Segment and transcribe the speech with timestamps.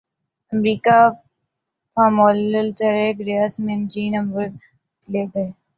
[0.51, 0.97] امریکہ
[1.97, 5.49] formula electric race میں Jean Eric بازی لے گئے